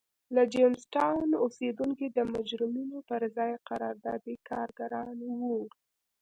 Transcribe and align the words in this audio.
د 0.35 0.37
جېمز 0.53 0.81
ټاون 0.95 1.29
اوسېدونکي 1.45 2.07
د 2.11 2.19
مجرمینو 2.33 2.99
پر 3.09 3.21
ځای 3.35 3.53
قراردادي 3.69 4.35
کارګران 4.49 5.17
وو. 5.41 5.59